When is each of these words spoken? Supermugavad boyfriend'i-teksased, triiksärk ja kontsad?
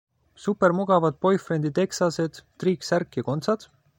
Supermugavad 0.45 1.19
boyfriend'i-teksased, 1.25 2.41
triiksärk 2.65 3.21
ja 3.23 3.29
kontsad? 3.31 3.71